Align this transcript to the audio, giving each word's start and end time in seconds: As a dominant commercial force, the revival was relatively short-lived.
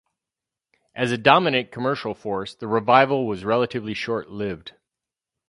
As 0.95 1.11
a 1.11 1.17
dominant 1.19 1.71
commercial 1.71 2.15
force, 2.15 2.55
the 2.55 2.67
revival 2.67 3.27
was 3.27 3.45
relatively 3.45 3.93
short-lived. 3.93 4.71